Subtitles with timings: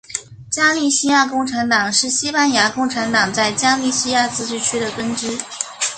[0.49, 5.37] 加利西亚共产党是西班牙共产党在加利西亚自治区的分支。